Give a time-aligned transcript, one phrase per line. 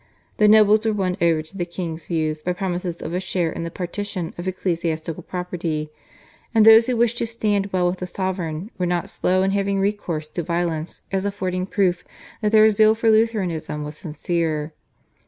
[0.37, 3.63] The nobles were won over to the king's views by promises of a share in
[3.63, 5.91] the partition of ecclesiastical property,
[6.55, 9.79] and those who wished to stand well with the sovereign were not slow in having
[9.79, 12.03] recourse to violence as affording proof
[12.41, 14.73] that their zeal for Lutheranism was sincere.